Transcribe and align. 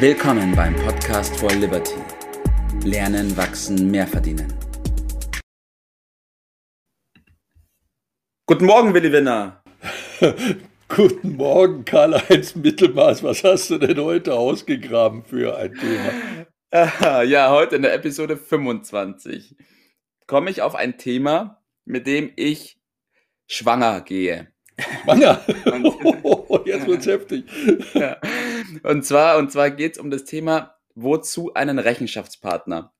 Willkommen 0.00 0.54
beim 0.54 0.76
Podcast 0.76 1.36
for 1.40 1.50
Liberty. 1.50 1.96
Lernen, 2.84 3.36
wachsen, 3.36 3.90
mehr 3.90 4.06
verdienen. 4.06 4.46
Guten 8.46 8.66
Morgen, 8.66 8.94
Willi 8.94 9.10
Winner. 9.10 9.60
Guten 10.88 11.34
Morgen, 11.34 11.84
Karl-Heinz 11.84 12.54
Mittelmaß. 12.54 13.24
Was 13.24 13.42
hast 13.42 13.70
du 13.70 13.78
denn 13.78 13.98
heute 13.98 14.34
ausgegraben 14.34 15.24
für 15.24 15.56
ein 15.56 15.74
Thema? 15.74 17.24
Ja, 17.24 17.50
heute 17.50 17.74
in 17.74 17.82
der 17.82 17.92
Episode 17.94 18.36
25 18.36 19.56
komme 20.28 20.50
ich 20.50 20.62
auf 20.62 20.76
ein 20.76 20.96
Thema, 20.96 21.60
mit 21.84 22.06
dem 22.06 22.30
ich 22.36 22.78
schwanger 23.48 24.02
gehe. 24.02 24.52
Schwanger? 24.78 25.44
Oh, 26.22 26.60
jetzt 26.64 26.86
wird's 26.86 27.06
heftig. 27.06 27.44
Ja. 27.94 28.16
Und 28.82 29.04
zwar, 29.04 29.38
und 29.38 29.52
zwar 29.52 29.70
geht 29.70 29.92
es 29.92 29.98
um 29.98 30.10
das 30.10 30.24
Thema, 30.24 30.74
wozu 30.94 31.54
einen 31.54 31.78
Rechenschaftspartner? 31.78 32.92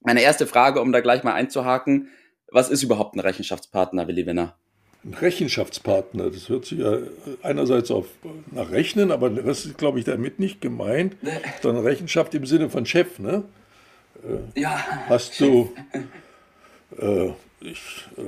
Meine 0.00 0.22
erste 0.22 0.46
Frage, 0.46 0.80
um 0.80 0.92
da 0.92 1.00
gleich 1.00 1.24
mal 1.24 1.34
einzuhaken, 1.34 2.08
was 2.50 2.68
ist 2.68 2.82
überhaupt 2.82 3.16
ein 3.16 3.20
Rechenschaftspartner, 3.20 4.06
Willi 4.06 4.26
Winner? 4.26 4.56
Ein 5.04 5.14
Rechenschaftspartner, 5.14 6.30
das 6.30 6.48
hört 6.48 6.66
sich 6.66 6.78
ja 6.78 6.98
einerseits 7.42 7.90
auf 7.90 8.06
nach 8.52 8.70
Rechnen, 8.70 9.10
aber 9.10 9.28
das 9.28 9.66
ist, 9.66 9.76
glaube 9.76 9.98
ich, 9.98 10.04
damit 10.04 10.38
nicht 10.38 10.60
gemeint, 10.60 11.16
sondern 11.62 11.84
Rechenschaft 11.84 12.34
im 12.34 12.46
Sinne 12.46 12.70
von 12.70 12.86
Chef, 12.86 13.18
ne? 13.18 13.44
Äh, 14.22 14.60
ja. 14.60 14.82
Hast 15.08 15.38
du, 15.40 15.74
äh, 16.98 17.30
ich, 17.60 18.06
äh, 18.16 18.22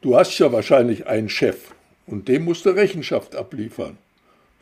du 0.00 0.16
hast 0.16 0.36
ja 0.38 0.50
wahrscheinlich 0.52 1.06
einen 1.06 1.28
Chef 1.28 1.72
und 2.06 2.26
dem 2.28 2.44
musst 2.44 2.64
du 2.64 2.70
Rechenschaft 2.70 3.36
abliefern. 3.36 3.96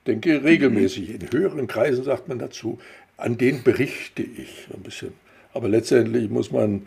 Denke 0.07 0.43
regelmäßig. 0.43 1.11
In 1.11 1.33
höheren 1.33 1.67
Kreisen 1.67 2.05
sagt 2.05 2.29
man 2.29 2.39
dazu, 2.39 2.79
an 3.17 3.37
den 3.37 3.63
berichte 3.63 4.23
ich 4.23 4.69
ein 4.75 4.83
bisschen. 4.83 5.13
Aber 5.53 5.69
letztendlich 5.69 6.31
muss 6.31 6.51
man 6.51 6.87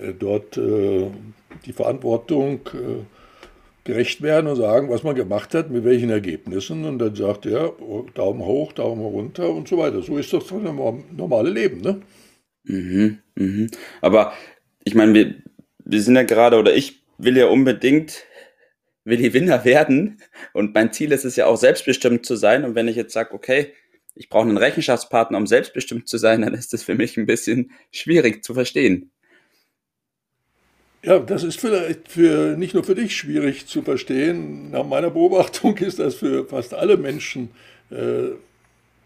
äh, 0.00 0.12
dort 0.18 0.56
äh, 0.56 1.06
die 1.66 1.72
Verantwortung 1.72 2.60
äh, 2.74 3.04
gerecht 3.84 4.22
werden 4.22 4.46
und 4.48 4.56
sagen, 4.56 4.90
was 4.90 5.02
man 5.02 5.14
gemacht 5.14 5.54
hat, 5.54 5.70
mit 5.70 5.84
welchen 5.84 6.10
Ergebnissen. 6.10 6.84
Und 6.84 6.98
dann 6.98 7.14
sagt 7.14 7.46
er, 7.46 7.80
oh, 7.80 8.06
Daumen 8.14 8.44
hoch, 8.44 8.72
Daumen 8.72 9.02
runter 9.02 9.48
und 9.50 9.68
so 9.68 9.78
weiter. 9.78 10.02
So 10.02 10.18
ist 10.18 10.32
das 10.32 10.44
normale 11.16 11.50
Leben. 11.50 11.80
Ne? 11.80 12.00
Mhm, 12.64 13.18
mhm. 13.34 13.70
Aber 14.00 14.32
ich 14.84 14.94
meine, 14.94 15.14
wir, 15.14 15.34
wir 15.84 16.02
sind 16.02 16.16
ja 16.16 16.22
gerade, 16.22 16.58
oder 16.58 16.74
ich 16.74 17.02
will 17.16 17.36
ja 17.36 17.46
unbedingt 17.46 18.24
will 19.08 19.18
die 19.18 19.32
Winner 19.32 19.64
werden. 19.64 20.20
Und 20.52 20.74
mein 20.74 20.92
Ziel 20.92 21.12
ist 21.12 21.24
es 21.24 21.36
ja 21.36 21.46
auch, 21.46 21.56
selbstbestimmt 21.56 22.26
zu 22.26 22.36
sein. 22.36 22.64
Und 22.64 22.74
wenn 22.74 22.88
ich 22.88 22.96
jetzt 22.96 23.12
sage, 23.12 23.32
okay, 23.32 23.72
ich 24.14 24.28
brauche 24.28 24.48
einen 24.48 24.56
Rechenschaftspartner, 24.56 25.38
um 25.38 25.46
selbstbestimmt 25.46 26.08
zu 26.08 26.18
sein, 26.18 26.42
dann 26.42 26.54
ist 26.54 26.72
das 26.72 26.82
für 26.82 26.94
mich 26.94 27.16
ein 27.16 27.26
bisschen 27.26 27.70
schwierig 27.92 28.42
zu 28.44 28.54
verstehen. 28.54 29.10
Ja, 31.04 31.20
das 31.20 31.44
ist 31.44 31.60
vielleicht 31.60 32.08
für, 32.08 32.56
nicht 32.56 32.74
nur 32.74 32.82
für 32.82 32.96
dich 32.96 33.16
schwierig 33.16 33.66
zu 33.66 33.82
verstehen. 33.82 34.70
Nach 34.72 34.84
meiner 34.84 35.10
Beobachtung 35.10 35.76
ist 35.78 36.00
das 36.00 36.16
für 36.16 36.44
fast 36.44 36.74
alle 36.74 36.96
Menschen 36.96 37.50
äh, 37.90 38.30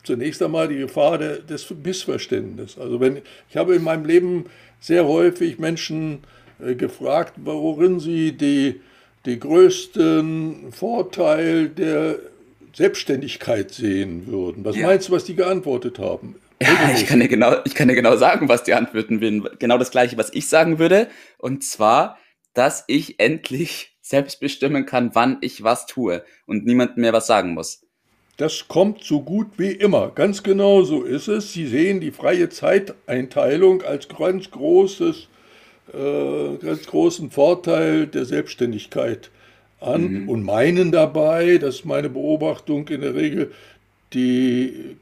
zunächst 0.02 0.42
einmal 0.42 0.68
die 0.68 0.78
Gefahr 0.78 1.18
der, 1.18 1.38
des 1.38 1.68
Missverständnisses. 1.70 2.78
Also 2.78 2.98
wenn 2.98 3.20
ich 3.50 3.56
habe 3.56 3.74
in 3.74 3.82
meinem 3.82 4.06
Leben 4.06 4.46
sehr 4.80 5.06
häufig 5.06 5.58
Menschen 5.58 6.20
äh, 6.58 6.74
gefragt, 6.74 7.34
worin 7.36 8.00
sie 8.00 8.32
die, 8.32 8.80
die 9.26 9.38
größten 9.38 10.72
Vorteil 10.72 11.68
der 11.68 12.18
Selbstständigkeit 12.74 13.70
sehen 13.70 14.26
würden. 14.26 14.64
Was 14.64 14.76
ja. 14.76 14.86
meinst 14.86 15.08
du, 15.08 15.12
was 15.12 15.24
die 15.24 15.36
geantwortet 15.36 15.98
haben? 15.98 16.36
Ja, 16.60 16.92
ich 16.94 17.06
kann, 17.06 17.20
dir 17.20 17.28
genau, 17.28 17.56
ich 17.64 17.74
kann 17.74 17.88
dir 17.88 17.94
genau 17.94 18.16
sagen, 18.16 18.48
was 18.48 18.62
die 18.62 18.74
antworten 18.74 19.20
würden. 19.20 19.48
Genau 19.58 19.78
das 19.78 19.90
gleiche, 19.90 20.16
was 20.16 20.32
ich 20.32 20.48
sagen 20.48 20.78
würde. 20.78 21.08
Und 21.38 21.64
zwar, 21.64 22.18
dass 22.54 22.84
ich 22.86 23.18
endlich 23.18 23.96
selbst 24.00 24.40
bestimmen 24.40 24.86
kann, 24.86 25.14
wann 25.14 25.38
ich 25.40 25.62
was 25.62 25.86
tue 25.86 26.24
und 26.46 26.66
niemand 26.66 26.96
mehr 26.96 27.12
was 27.12 27.26
sagen 27.26 27.54
muss. 27.54 27.82
Das 28.36 28.66
kommt 28.66 29.04
so 29.04 29.20
gut 29.20 29.58
wie 29.58 29.70
immer. 29.72 30.10
Ganz 30.10 30.42
genau 30.42 30.82
so 30.82 31.02
ist 31.02 31.28
es. 31.28 31.52
Sie 31.52 31.66
sehen 31.66 32.00
die 32.00 32.10
freie 32.10 32.48
Zeiteinteilung 32.48 33.82
als 33.82 34.08
ganz 34.08 34.50
großes, 34.50 35.28
äh, 35.92 36.56
ganz 36.64 36.86
großen 36.86 37.30
Vorteil 37.30 38.06
der 38.06 38.24
Selbstständigkeit 38.24 39.30
an 39.80 40.22
mhm. 40.22 40.28
und 40.28 40.42
meinen 40.44 40.92
dabei, 40.92 41.58
das 41.58 41.76
ist 41.76 41.84
meine 41.84 42.08
Beobachtung 42.08 42.88
in 42.88 43.00
der 43.00 43.14
Regel, 43.14 43.52
die 44.12 44.96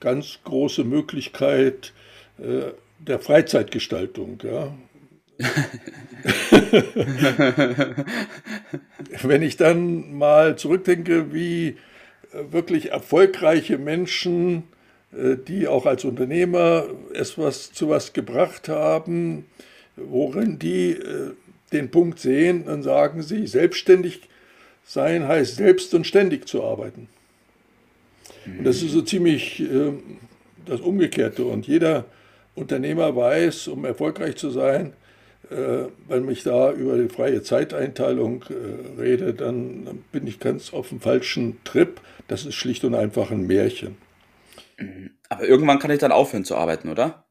ganz 0.00 0.38
große 0.44 0.84
Möglichkeit 0.84 1.92
äh, 2.38 2.72
der 2.98 3.18
Freizeitgestaltung. 3.18 4.38
Ja. 4.42 4.74
Wenn 9.22 9.42
ich 9.42 9.56
dann 9.56 10.16
mal 10.16 10.56
zurückdenke, 10.56 11.32
wie 11.32 11.68
äh, 11.68 11.74
wirklich 12.52 12.92
erfolgreiche 12.92 13.78
Menschen, 13.78 14.64
äh, 15.12 15.36
die 15.36 15.66
auch 15.66 15.86
als 15.86 16.04
Unternehmer 16.04 16.86
etwas 17.14 17.72
zu 17.72 17.88
was 17.88 18.12
gebracht 18.12 18.68
haben, 18.68 19.46
worin 19.96 20.58
die 20.58 20.92
äh, 20.92 21.32
den 21.72 21.90
Punkt 21.90 22.20
sehen, 22.20 22.64
dann 22.66 22.82
sagen 22.82 23.22
sie, 23.22 23.46
selbstständig 23.46 24.28
sein 24.84 25.26
heißt 25.26 25.56
selbst 25.56 25.94
und 25.94 26.06
ständig 26.06 26.46
zu 26.46 26.62
arbeiten. 26.62 27.08
Und 28.46 28.64
das 28.64 28.82
ist 28.82 28.92
so 28.92 29.02
ziemlich 29.02 29.60
äh, 29.60 29.92
das 30.66 30.80
Umgekehrte. 30.80 31.44
Und 31.44 31.66
jeder 31.66 32.04
Unternehmer 32.54 33.16
weiß, 33.16 33.68
um 33.68 33.84
erfolgreich 33.84 34.36
zu 34.36 34.50
sein, 34.50 34.92
äh, 35.50 35.86
wenn 36.08 36.28
ich 36.28 36.42
da 36.42 36.72
über 36.72 36.96
die 36.96 37.08
freie 37.08 37.42
Zeiteinteilung 37.42 38.44
äh, 38.50 39.00
rede, 39.00 39.34
dann, 39.34 39.84
dann, 39.84 40.04
bin 40.12 40.26
ich 40.26 40.40
ganz 40.40 40.72
auf 40.72 40.90
dem 40.90 41.00
falschen 41.00 41.58
Trip. 41.64 42.00
Das 42.28 42.44
ist 42.46 42.54
schlicht 42.54 42.84
und 42.84 42.94
einfach 42.94 43.30
ein 43.30 43.46
Märchen. 43.46 43.96
Aber 45.28 45.44
irgendwann 45.44 45.78
kann 45.78 45.90
ich 45.90 45.98
dann 45.98 46.12
aufhören 46.12 46.44
zu 46.44 46.56
arbeiten, 46.56 46.88
oder? 46.90 47.24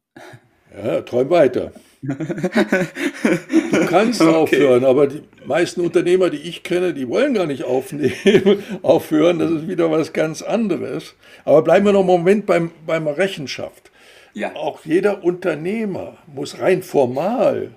Ja, 0.75 1.01
träum 1.01 1.29
weiter. 1.29 1.71
Du 2.03 3.85
kannst 3.87 4.21
okay. 4.21 4.33
aufhören, 4.33 4.83
aber 4.83 5.07
die 5.07 5.21
meisten 5.45 5.79
Unternehmer, 5.81 6.29
die 6.29 6.37
ich 6.37 6.63
kenne, 6.63 6.93
die 6.93 7.07
wollen 7.07 7.33
gar 7.33 7.45
nicht 7.45 7.63
aufnehmen, 7.63 8.61
aufhören. 8.81 9.39
Das 9.39 9.51
ist 9.51 9.67
wieder 9.69 9.89
was 9.89 10.11
ganz 10.11 10.41
anderes. 10.41 11.15
Aber 11.45 11.61
bleiben 11.61 11.85
wir 11.85 11.93
noch 11.93 11.99
einen 11.99 12.07
Moment 12.07 12.45
beim, 12.45 12.71
beim 12.85 13.07
Rechenschaft. 13.07 13.89
Ja. 14.33 14.53
Auch 14.55 14.83
jeder 14.83 15.23
Unternehmer 15.23 16.17
muss 16.27 16.59
rein 16.59 16.83
formal 16.83 17.71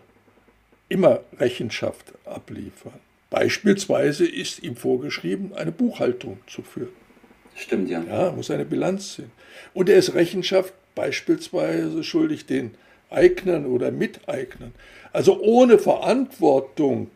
immer 0.89 1.21
Rechenschaft 1.39 2.13
abliefern. 2.25 2.95
Beispielsweise 3.31 4.27
ist 4.27 4.63
ihm 4.63 4.77
vorgeschrieben, 4.77 5.53
eine 5.55 5.73
Buchhaltung 5.73 6.39
zu 6.47 6.63
führen. 6.63 6.93
Stimmt, 7.55 7.91
ja. 7.91 8.03
Ja, 8.03 8.33
muss 8.33 8.51
eine 8.51 8.65
Bilanz 8.65 9.15
sehen. 9.15 9.31
Und 9.73 9.89
er 9.89 9.99
ist 9.99 10.15
Rechenschaft 10.15 10.75
beispielsweise 10.95 12.03
schuldig 12.03 12.47
den 12.47 12.73
Eignern 13.11 13.67
oder 13.67 13.91
Miteignern. 13.91 14.73
Also 15.13 15.41
ohne 15.41 15.79
Verantwortung 15.79 17.11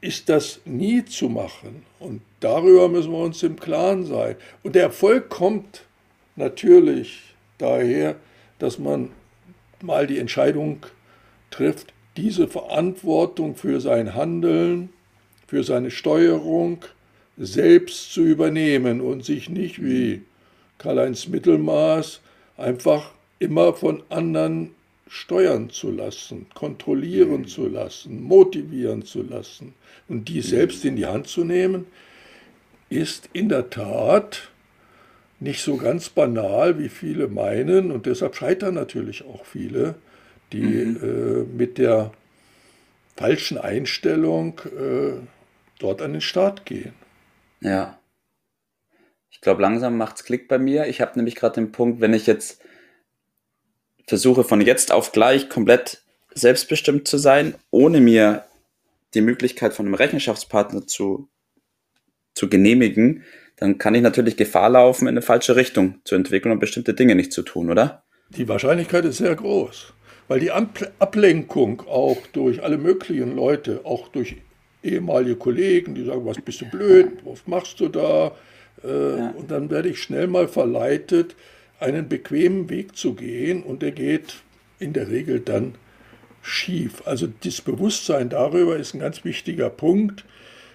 ist 0.00 0.28
das 0.28 0.60
nie 0.64 1.04
zu 1.04 1.28
machen. 1.28 1.84
Und 1.98 2.22
darüber 2.40 2.88
müssen 2.88 3.12
wir 3.12 3.18
uns 3.18 3.42
im 3.42 3.58
Klaren 3.58 4.06
sein. 4.06 4.36
Und 4.62 4.74
der 4.74 4.84
Erfolg 4.84 5.28
kommt 5.28 5.82
natürlich 6.36 7.34
daher, 7.58 8.16
dass 8.58 8.78
man 8.78 9.10
mal 9.82 10.06
die 10.06 10.18
Entscheidung 10.18 10.86
trifft, 11.50 11.92
diese 12.16 12.48
Verantwortung 12.48 13.56
für 13.56 13.80
sein 13.80 14.14
Handeln, 14.14 14.90
für 15.46 15.64
seine 15.64 15.90
Steuerung 15.90 16.84
selbst 17.36 18.12
zu 18.12 18.22
übernehmen 18.22 19.00
und 19.00 19.24
sich 19.24 19.48
nicht 19.48 19.82
wie 19.82 20.22
Karl-Heinz 20.78 21.28
Mittelmaß 21.28 22.20
einfach 22.56 23.12
immer 23.38 23.72
von 23.74 24.02
anderen 24.10 24.74
steuern 25.12 25.70
zu 25.70 25.90
lassen, 25.90 26.46
kontrollieren 26.54 27.44
zu 27.44 27.66
lassen, 27.66 28.22
motivieren 28.22 29.02
zu 29.02 29.22
lassen 29.22 29.74
und 30.08 30.28
die 30.28 30.40
selbst 30.40 30.84
in 30.84 30.94
die 30.94 31.06
Hand 31.06 31.26
zu 31.26 31.42
nehmen, 31.42 31.86
ist 32.90 33.28
in 33.32 33.48
der 33.48 33.70
Tat 33.70 34.50
nicht 35.40 35.62
so 35.62 35.76
ganz 35.78 36.10
banal, 36.10 36.78
wie 36.78 36.88
viele 36.88 37.26
meinen 37.26 37.90
und 37.90 38.06
deshalb 38.06 38.36
scheitern 38.36 38.74
natürlich 38.74 39.24
auch 39.24 39.44
viele, 39.44 39.96
die 40.52 40.62
mhm. 40.62 40.96
äh, 41.02 41.56
mit 41.56 41.78
der 41.78 42.12
falschen 43.16 43.58
Einstellung 43.58 44.60
äh, 44.60 45.14
dort 45.80 46.02
an 46.02 46.12
den 46.12 46.20
Start 46.20 46.64
gehen. 46.66 46.92
Ja. 47.60 47.98
Ich 49.28 49.40
glaube, 49.40 49.62
langsam 49.62 49.96
macht 49.96 50.16
es 50.16 50.24
Klick 50.24 50.46
bei 50.46 50.58
mir. 50.58 50.86
Ich 50.86 51.00
habe 51.00 51.16
nämlich 51.16 51.34
gerade 51.34 51.56
den 51.56 51.72
Punkt, 51.72 52.00
wenn 52.00 52.14
ich 52.14 52.28
jetzt 52.28 52.62
versuche 54.10 54.42
von 54.42 54.60
jetzt 54.60 54.90
auf 54.90 55.12
gleich 55.12 55.48
komplett 55.48 56.02
selbstbestimmt 56.34 57.06
zu 57.06 57.16
sein, 57.16 57.54
ohne 57.70 58.00
mir 58.00 58.44
die 59.14 59.20
Möglichkeit 59.20 59.72
von 59.72 59.86
einem 59.86 59.94
Rechenschaftspartner 59.94 60.88
zu, 60.88 61.28
zu 62.34 62.48
genehmigen, 62.48 63.22
dann 63.54 63.78
kann 63.78 63.94
ich 63.94 64.02
natürlich 64.02 64.36
Gefahr 64.36 64.68
laufen, 64.68 65.04
in 65.04 65.10
eine 65.10 65.22
falsche 65.22 65.54
Richtung 65.54 66.00
zu 66.04 66.16
entwickeln 66.16 66.50
und 66.50 66.58
bestimmte 66.58 66.92
Dinge 66.92 67.14
nicht 67.14 67.32
zu 67.32 67.42
tun, 67.42 67.70
oder? 67.70 68.02
Die 68.30 68.48
Wahrscheinlichkeit 68.48 69.04
ist 69.04 69.18
sehr 69.18 69.36
groß, 69.36 69.92
weil 70.26 70.40
die 70.40 70.50
Ablenkung 70.50 71.82
auch 71.86 72.18
durch 72.32 72.64
alle 72.64 72.78
möglichen 72.78 73.36
Leute, 73.36 73.82
auch 73.84 74.08
durch 74.08 74.36
ehemalige 74.82 75.36
Kollegen, 75.36 75.94
die 75.94 76.04
sagen, 76.04 76.26
was 76.26 76.40
bist 76.40 76.62
du 76.62 76.64
blöd, 76.68 77.18
was 77.24 77.46
machst 77.46 77.78
du 77.78 77.88
da? 77.88 78.32
Äh, 78.82 79.18
ja. 79.18 79.34
Und 79.36 79.52
dann 79.52 79.70
werde 79.70 79.88
ich 79.88 80.02
schnell 80.02 80.26
mal 80.26 80.48
verleitet, 80.48 81.36
einen 81.80 82.08
bequemen 82.08 82.68
Weg 82.70 82.96
zu 82.96 83.14
gehen 83.14 83.62
und 83.62 83.82
der 83.82 83.92
geht 83.92 84.36
in 84.78 84.92
der 84.92 85.08
Regel 85.08 85.40
dann 85.40 85.74
schief. 86.42 87.02
Also 87.06 87.28
das 87.42 87.60
Bewusstsein 87.60 88.28
darüber 88.28 88.76
ist 88.76 88.94
ein 88.94 89.00
ganz 89.00 89.24
wichtiger 89.24 89.70
Punkt. 89.70 90.24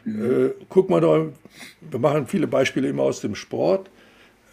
Mhm. 0.04 0.46
Äh, 0.48 0.50
guck 0.70 0.90
mal 0.90 1.02
da, 1.02 1.28
wir 1.90 2.00
machen 2.00 2.28
viele 2.28 2.48
Beispiele 2.48 2.90
immer 2.90 3.04
aus 3.04 3.22
dem 3.22 3.36
Sport. 3.36 3.90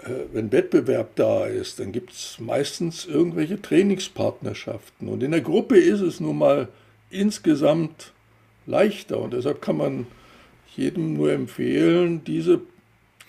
Äh, 0.04 0.10
wenn 0.32 0.52
Wettbewerb 0.52 1.16
da 1.16 1.46
ist, 1.46 1.80
dann 1.80 1.92
gibt 1.92 2.12
es 2.12 2.38
meistens 2.38 3.06
irgendwelche 3.06 3.60
Trainingspartnerschaften. 3.60 5.08
Und 5.08 5.22
in 5.22 5.30
der 5.32 5.42
Gruppe 5.42 5.78
ist 5.78 6.00
es 6.00 6.20
nun 6.20 6.38
mal 6.38 6.68
insgesamt 7.10 8.12
leichter. 8.66 9.18
Und 9.18 9.34
deshalb 9.34 9.60
kann 9.60 9.76
man 9.76 10.06
jedem 10.74 11.14
nur 11.14 11.32
empfehlen, 11.32 12.24
diese 12.24 12.60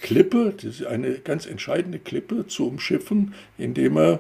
Klippe, 0.03 0.53
das 0.55 0.65
ist 0.65 0.85
eine 0.85 1.13
ganz 1.13 1.47
entscheidende 1.47 1.97
Klippe, 1.97 2.45
zu 2.45 2.67
umschiffen, 2.67 3.33
indem 3.57 3.97
er 3.97 4.19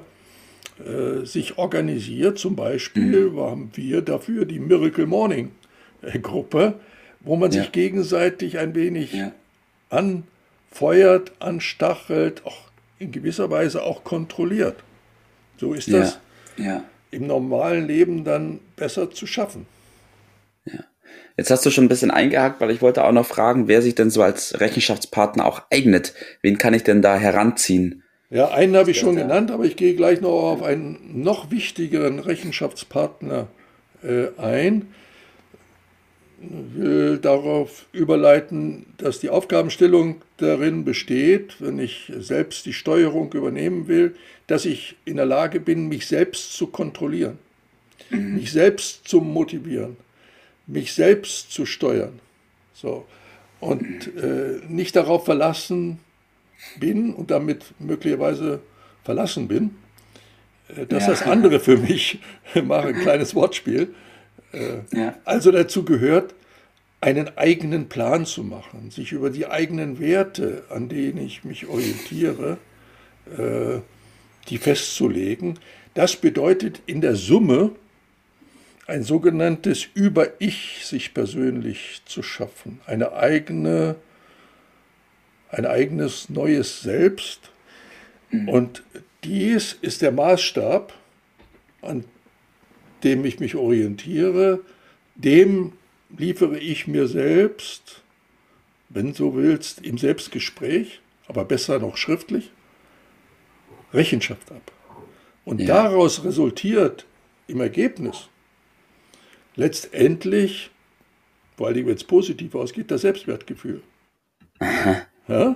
äh, 0.79 1.25
sich 1.25 1.57
organisiert. 1.57 2.39
Zum 2.39 2.55
Beispiel 2.55 3.29
mhm. 3.29 3.39
haben 3.39 3.71
wir 3.75 4.01
dafür 4.01 4.45
die 4.45 4.59
Miracle 4.59 5.05
Morning 5.05 5.51
äh, 6.01 6.17
Gruppe, 6.17 6.79
wo 7.19 7.35
man 7.35 7.51
ja. 7.51 7.61
sich 7.61 7.71
gegenseitig 7.73 8.57
ein 8.57 8.73
wenig 8.73 9.13
ja. 9.13 9.33
anfeuert, 9.89 11.33
anstachelt, 11.39 12.45
auch 12.45 12.69
in 12.97 13.11
gewisser 13.11 13.51
Weise 13.51 13.83
auch 13.83 14.05
kontrolliert. 14.05 14.77
So 15.57 15.73
ist 15.73 15.91
das 15.91 16.17
ja. 16.57 16.85
im 17.11 17.27
normalen 17.27 17.87
Leben 17.87 18.23
dann 18.23 18.59
besser 18.77 19.11
zu 19.11 19.27
schaffen. 19.27 19.65
Jetzt 21.37 21.49
hast 21.49 21.65
du 21.65 21.71
schon 21.71 21.85
ein 21.85 21.89
bisschen 21.89 22.11
eingehakt, 22.11 22.61
weil 22.61 22.71
ich 22.71 22.81
wollte 22.81 23.03
auch 23.03 23.11
noch 23.11 23.25
fragen, 23.25 23.67
wer 23.67 23.81
sich 23.81 23.95
denn 23.95 24.09
so 24.09 24.21
als 24.21 24.59
Rechenschaftspartner 24.59 25.45
auch 25.45 25.63
eignet. 25.71 26.13
Wen 26.41 26.57
kann 26.57 26.73
ich 26.73 26.83
denn 26.83 27.01
da 27.01 27.17
heranziehen? 27.17 28.03
Ja, 28.29 28.49
einen 28.49 28.75
habe 28.75 28.91
ich 28.91 28.99
schon 28.99 29.15
genannt, 29.15 29.51
aber 29.51 29.63
ich 29.63 29.75
gehe 29.75 29.95
gleich 29.95 30.19
noch 30.19 30.31
auf 30.31 30.63
einen 30.63 31.21
noch 31.21 31.51
wichtigeren 31.51 32.17
Rechenschaftspartner 32.17 33.47
äh, 34.03 34.27
ein. 34.37 34.87
Ich 36.41 36.79
will 36.79 37.19
darauf 37.19 37.85
überleiten, 37.93 38.87
dass 38.97 39.19
die 39.19 39.29
Aufgabenstellung 39.29 40.21
darin 40.37 40.83
besteht, 40.83 41.57
wenn 41.59 41.79
ich 41.79 42.11
selbst 42.17 42.65
die 42.65 42.73
Steuerung 42.73 43.31
übernehmen 43.33 43.87
will, 43.87 44.15
dass 44.47 44.65
ich 44.65 44.95
in 45.05 45.15
der 45.17 45.25
Lage 45.25 45.59
bin, 45.59 45.87
mich 45.87 46.07
selbst 46.07 46.53
zu 46.53 46.67
kontrollieren, 46.67 47.37
mhm. 48.09 48.35
mich 48.35 48.51
selbst 48.51 49.07
zu 49.07 49.21
motivieren, 49.21 49.95
mich 50.67 50.93
selbst 50.93 51.51
zu 51.51 51.65
steuern. 51.65 52.19
So. 52.73 53.05
Und 53.59 54.15
äh, 54.17 54.61
nicht 54.67 54.95
darauf 54.95 55.25
verlassen, 55.25 55.99
bin 56.79 57.13
und 57.13 57.31
damit 57.31 57.73
möglicherweise 57.79 58.61
verlassen 59.03 59.47
bin, 59.47 59.75
äh, 60.69 60.85
dass 60.85 61.03
ja. 61.03 61.09
das 61.09 61.23
andere 61.23 61.59
für 61.59 61.77
mich 61.77 62.19
mache, 62.63 62.89
ein 62.89 62.99
kleines 62.99 63.35
Wortspiel. 63.35 63.93
Äh, 64.51 64.97
ja. 64.97 65.15
Also 65.25 65.51
dazu 65.51 65.83
gehört, 65.85 66.33
einen 67.01 67.37
eigenen 67.37 67.89
Plan 67.89 68.25
zu 68.25 68.43
machen, 68.43 68.89
sich 68.89 69.11
über 69.11 69.29
die 69.29 69.47
eigenen 69.47 69.99
Werte, 69.99 70.63
an 70.69 70.87
denen 70.87 71.17
ich 71.17 71.43
mich 71.43 71.67
orientiere, 71.67 72.57
äh, 73.37 73.79
die 74.49 74.57
festzulegen. 74.57 75.59
Das 75.95 76.15
bedeutet 76.15 76.81
in 76.85 77.01
der 77.01 77.15
Summe 77.15 77.71
ein 78.87 79.03
sogenanntes 79.03 79.87
Über-Ich 79.93 80.85
sich 80.85 81.13
persönlich 81.13 82.01
zu 82.05 82.21
schaffen, 82.21 82.81
eine 82.85 83.13
eigene 83.13 83.95
ein 85.53 85.65
eigenes 85.65 86.29
neues 86.29 86.81
Selbst. 86.81 87.51
Mhm. 88.31 88.49
Und 88.49 88.83
dies 89.23 89.73
ist 89.73 90.01
der 90.01 90.11
Maßstab, 90.11 90.93
an 91.81 92.03
dem 93.03 93.23
ich 93.25 93.39
mich 93.39 93.55
orientiere, 93.55 94.61
dem 95.15 95.73
liefere 96.17 96.57
ich 96.57 96.87
mir 96.87 97.07
selbst, 97.07 98.01
wenn 98.89 99.13
du 99.13 99.35
willst, 99.35 99.81
im 99.81 99.97
Selbstgespräch, 99.97 101.01
aber 101.27 101.45
besser 101.45 101.79
noch 101.79 101.97
schriftlich, 101.97 102.51
Rechenschaft 103.93 104.51
ab. 104.51 104.71
Und 105.45 105.61
ja. 105.61 105.67
daraus 105.67 106.23
resultiert 106.23 107.05
im 107.47 107.61
Ergebnis 107.61 108.29
letztendlich, 109.55 110.71
vor 111.57 111.67
allem 111.67 111.87
wenn 111.87 111.95
es 111.95 112.03
positiv 112.03 112.55
ausgeht, 112.55 112.91
das 112.91 113.01
Selbstwertgefühl. 113.01 113.81
Aha. 114.59 115.01
Ja? 115.27 115.55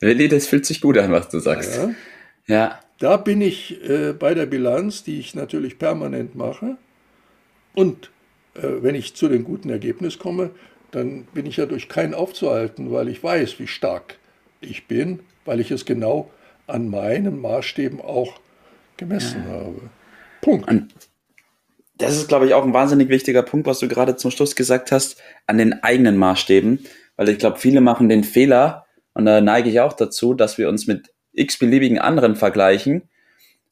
Willi, 0.00 0.28
das 0.28 0.46
fühlt 0.46 0.66
sich 0.66 0.80
gut 0.80 0.98
an, 0.98 1.10
was 1.12 1.28
du 1.28 1.38
sagst. 1.38 1.76
Ja. 1.76 1.90
ja. 2.46 2.80
Da 2.98 3.18
bin 3.18 3.42
ich 3.42 3.82
äh, 3.88 4.14
bei 4.14 4.32
der 4.32 4.46
Bilanz, 4.46 5.04
die 5.04 5.20
ich 5.20 5.34
natürlich 5.34 5.78
permanent 5.78 6.34
mache. 6.34 6.78
Und 7.74 8.10
äh, 8.54 8.62
wenn 8.80 8.94
ich 8.94 9.14
zu 9.14 9.28
dem 9.28 9.44
guten 9.44 9.68
Ergebnis 9.68 10.18
komme, 10.18 10.50
dann 10.92 11.24
bin 11.34 11.44
ich 11.44 11.58
ja 11.58 11.66
durch 11.66 11.88
keinen 11.88 12.14
aufzuhalten, 12.14 12.90
weil 12.90 13.08
ich 13.08 13.22
weiß, 13.22 13.58
wie 13.58 13.66
stark 13.66 14.18
ich 14.60 14.86
bin, 14.86 15.20
weil 15.44 15.60
ich 15.60 15.70
es 15.70 15.84
genau 15.84 16.30
an 16.66 16.88
meinen 16.88 17.40
Maßstäben 17.40 18.00
auch 18.00 18.40
gemessen 18.96 19.44
ja. 19.46 19.52
habe. 19.52 19.90
Punkt. 20.40 20.70
Und 20.70 20.94
das 21.98 22.16
ist, 22.16 22.28
glaube 22.28 22.46
ich, 22.46 22.54
auch 22.54 22.64
ein 22.64 22.74
wahnsinnig 22.74 23.08
wichtiger 23.08 23.42
Punkt, 23.42 23.66
was 23.66 23.78
du 23.78 23.88
gerade 23.88 24.16
zum 24.16 24.30
Schluss 24.30 24.54
gesagt 24.54 24.92
hast, 24.92 25.16
an 25.46 25.58
den 25.58 25.82
eigenen 25.82 26.16
Maßstäben. 26.16 26.84
Weil 27.16 27.28
ich 27.30 27.38
glaube, 27.38 27.58
viele 27.58 27.80
machen 27.80 28.08
den 28.08 28.24
Fehler, 28.24 28.86
und 29.16 29.24
da 29.24 29.40
neige 29.40 29.70
ich 29.70 29.80
auch 29.80 29.94
dazu, 29.94 30.34
dass 30.34 30.58
wir 30.58 30.68
uns 30.68 30.86
mit 30.86 31.14
x-beliebigen 31.32 31.98
anderen 31.98 32.36
vergleichen 32.36 33.08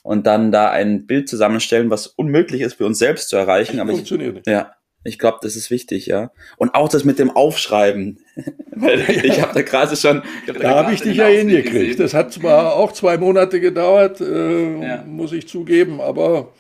und 0.03 0.27
dann 0.27 0.53
da 0.53 0.71
ein 0.71 1.07
Bild 1.07 1.29
zusammenstellen, 1.29 1.91
was 1.91 2.07
unmöglich 2.07 2.63
ist 2.63 2.75
für 2.75 2.87
uns 2.87 2.99
selbst 2.99 3.29
zu 3.29 3.37
erreichen. 3.37 3.79
Aber 3.79 3.93
funktioniert 3.93 4.31
ich, 4.31 4.35
nicht. 4.37 4.47
Ja, 4.47 4.73
ich 5.03 5.19
glaube, 5.19 5.39
das 5.43 5.55
ist 5.55 5.71
wichtig, 5.71 6.07
ja. 6.07 6.31
Und 6.57 6.75
auch 6.75 6.89
das 6.89 7.05
mit 7.05 7.19
dem 7.19 7.31
Aufschreiben. 7.31 8.21
Weil 8.71 9.01
ich 9.23 9.43
habe 9.43 9.53
da 9.53 9.61
gerade 9.61 9.97
schon. 9.97 10.23
Hab 10.47 10.55
da, 10.55 10.63
da 10.63 10.75
habe 10.77 10.95
ich 10.95 11.03
dich 11.03 11.19
ja 11.19 11.27
hingekriegt. 11.27 12.01
Das 12.01 12.15
hat 12.15 12.33
zwar 12.33 12.77
auch 12.77 12.93
zwei 12.93 13.19
Monate 13.19 13.61
gedauert, 13.61 14.23
äh, 14.23 14.81
ja. 14.81 15.05
muss 15.07 15.33
ich 15.33 15.47
zugeben, 15.47 16.01
aber 16.01 16.55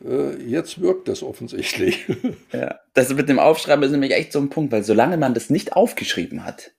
jetzt 0.00 0.80
wirkt 0.80 1.08
das 1.08 1.22
offensichtlich. 1.22 2.06
Ja, 2.52 2.78
das 2.94 3.12
mit 3.12 3.28
dem 3.28 3.38
Aufschreiben 3.38 3.84
ist 3.84 3.90
nämlich 3.90 4.12
echt 4.12 4.32
so 4.32 4.38
ein 4.38 4.48
Punkt, 4.48 4.72
weil 4.72 4.84
solange 4.84 5.16
man 5.16 5.34
das 5.34 5.50
nicht 5.50 5.72
aufgeschrieben 5.74 6.44
hat, 6.44 6.72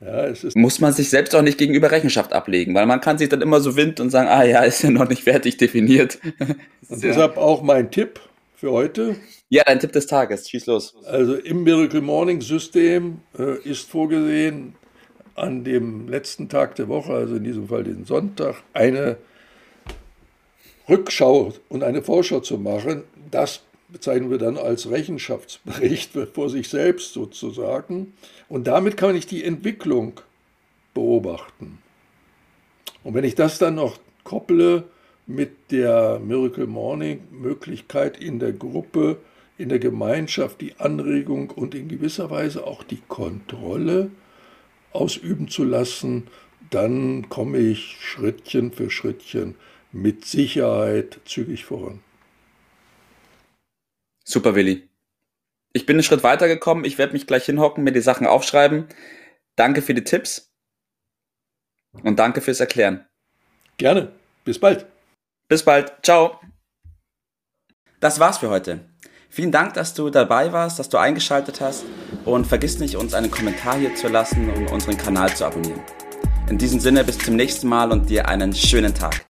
ja, 0.00 0.32
muss 0.54 0.80
man 0.80 0.92
sich 0.92 1.10
selbst 1.10 1.34
auch 1.34 1.42
nicht 1.42 1.58
gegenüber 1.58 1.90
Rechenschaft 1.90 2.32
ablegen, 2.32 2.74
weil 2.74 2.86
man 2.86 3.00
kann 3.00 3.18
sich 3.18 3.28
dann 3.28 3.42
immer 3.42 3.60
so 3.60 3.74
wind 3.76 4.00
und 4.00 4.10
sagen, 4.10 4.28
ah 4.28 4.44
ja, 4.44 4.62
ist 4.64 4.82
ja 4.82 4.90
noch 4.90 5.08
nicht 5.08 5.24
fertig 5.24 5.56
definiert. 5.56 6.18
und 6.88 7.02
deshalb 7.02 7.36
auch 7.36 7.62
mein 7.62 7.90
Tipp 7.90 8.20
für 8.54 8.70
heute. 8.70 9.16
Ja, 9.48 9.64
dein 9.64 9.80
Tipp 9.80 9.92
des 9.92 10.06
Tages, 10.06 10.48
schieß 10.48 10.66
los. 10.66 10.94
Also 11.06 11.34
im 11.34 11.64
Miracle 11.64 12.02
Morning 12.02 12.40
System 12.40 13.20
äh, 13.38 13.58
ist 13.62 13.88
vorgesehen, 13.88 14.74
an 15.34 15.64
dem 15.64 16.08
letzten 16.08 16.48
Tag 16.48 16.74
der 16.74 16.88
Woche, 16.88 17.12
also 17.12 17.36
in 17.36 17.44
diesem 17.44 17.68
Fall 17.68 17.84
den 17.84 18.04
Sonntag, 18.04 18.56
eine 18.72 19.16
Rückschau 20.88 21.52
und 21.68 21.82
eine 21.82 22.02
Vorschau 22.02 22.40
zu 22.40 22.58
machen, 22.58 23.02
das 23.30 23.62
bezeichnen 23.88 24.30
wir 24.30 24.38
dann 24.38 24.56
als 24.56 24.90
Rechenschaftsbericht 24.90 26.12
vor 26.34 26.50
sich 26.50 26.68
selbst 26.68 27.12
sozusagen. 27.12 28.14
Und 28.48 28.66
damit 28.66 28.96
kann 28.96 29.16
ich 29.16 29.26
die 29.26 29.44
Entwicklung 29.44 30.20
beobachten. 30.94 31.78
Und 33.04 33.14
wenn 33.14 33.24
ich 33.24 33.34
das 33.34 33.58
dann 33.58 33.76
noch 33.76 33.98
kopple 34.24 34.84
mit 35.26 35.70
der 35.70 36.18
Miracle 36.18 36.66
Morning 36.66 37.20
Möglichkeit 37.30 38.18
in 38.18 38.38
der 38.38 38.52
Gruppe, 38.52 39.18
in 39.58 39.68
der 39.68 39.78
Gemeinschaft 39.78 40.60
die 40.60 40.74
Anregung 40.78 41.50
und 41.50 41.74
in 41.74 41.88
gewisser 41.88 42.30
Weise 42.30 42.66
auch 42.66 42.82
die 42.82 43.02
Kontrolle 43.08 44.10
ausüben 44.92 45.48
zu 45.48 45.64
lassen, 45.64 46.28
dann 46.70 47.28
komme 47.28 47.58
ich 47.58 47.96
Schrittchen 48.00 48.72
für 48.72 48.90
Schrittchen 48.90 49.54
mit 50.02 50.24
Sicherheit 50.24 51.20
zügig 51.24 51.64
voran. 51.64 52.02
Super, 54.24 54.54
Willi. 54.54 54.88
Ich 55.72 55.86
bin 55.86 55.96
einen 55.96 56.02
Schritt 56.02 56.22
weiter 56.22 56.48
gekommen. 56.48 56.84
Ich 56.84 56.98
werde 56.98 57.12
mich 57.12 57.26
gleich 57.26 57.44
hinhocken, 57.44 57.84
mir 57.84 57.92
die 57.92 58.00
Sachen 58.00 58.26
aufschreiben. 58.26 58.86
Danke 59.56 59.82
für 59.82 59.94
die 59.94 60.04
Tipps 60.04 60.50
und 62.02 62.18
danke 62.18 62.40
fürs 62.40 62.60
Erklären. 62.60 63.06
Gerne. 63.76 64.12
Bis 64.44 64.58
bald. 64.58 64.86
Bis 65.48 65.62
bald. 65.62 65.92
Ciao. 66.02 66.40
Das 68.00 68.20
war's 68.20 68.38
für 68.38 68.50
heute. 68.50 68.80
Vielen 69.30 69.52
Dank, 69.52 69.74
dass 69.74 69.94
du 69.94 70.10
dabei 70.10 70.52
warst, 70.52 70.78
dass 70.78 70.88
du 70.88 70.96
eingeschaltet 70.96 71.60
hast 71.60 71.84
und 72.24 72.46
vergiss 72.46 72.78
nicht, 72.78 72.96
uns 72.96 73.14
einen 73.14 73.30
Kommentar 73.30 73.78
hier 73.78 73.94
zu 73.94 74.08
lassen 74.08 74.48
und 74.50 74.70
unseren 74.70 74.96
Kanal 74.96 75.34
zu 75.34 75.44
abonnieren. 75.44 75.82
In 76.48 76.56
diesem 76.56 76.80
Sinne, 76.80 77.04
bis 77.04 77.18
zum 77.18 77.36
nächsten 77.36 77.68
Mal 77.68 77.92
und 77.92 78.08
dir 78.08 78.26
einen 78.26 78.54
schönen 78.54 78.94
Tag. 78.94 79.26